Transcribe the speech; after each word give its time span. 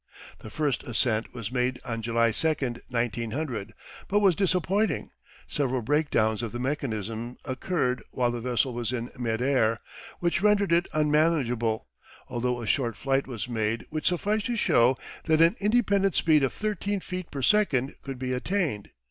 The 0.39 0.49
first 0.49 0.81
ascent 0.83 1.31
was 1.31 1.51
made 1.51 1.79
on 1.85 2.01
July 2.01 2.31
2nd, 2.31 2.79
1900, 2.89 3.71
but 4.07 4.17
was 4.19 4.35
disappointing, 4.35 5.11
several 5.47 5.83
breakdowns 5.83 6.41
of 6.41 6.51
the 6.51 6.57
mechanism 6.59 7.37
occurring 7.45 7.99
while 8.09 8.31
the 8.31 8.41
vessel 8.41 8.73
was 8.73 8.91
in 8.91 9.11
mid 9.15 9.43
air, 9.43 9.77
which 10.19 10.41
rendered 10.41 10.71
it 10.71 10.87
unmanageable, 10.91 11.85
although 12.27 12.63
a 12.63 12.65
short 12.65 12.95
flight 12.97 13.27
was 13.27 13.47
made 13.47 13.85
which 13.91 14.07
sufficed 14.07 14.47
to 14.47 14.55
show 14.55 14.97
that 15.25 15.39
an 15.39 15.55
independent 15.59 16.15
speed 16.15 16.41
of 16.41 16.51
13 16.51 16.99
feet 16.99 17.29
per 17.29 17.43
second 17.43 17.93
could 18.01 18.17
be 18.17 18.33
attained. 18.33 18.89